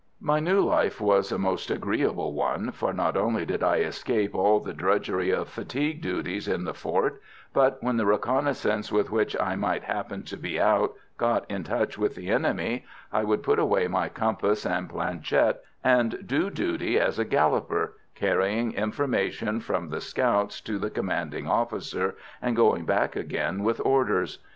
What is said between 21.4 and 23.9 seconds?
officer, and going back again with